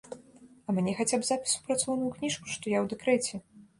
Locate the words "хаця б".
1.01-1.27